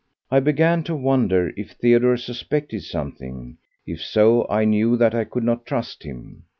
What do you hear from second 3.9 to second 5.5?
so, I knew that I could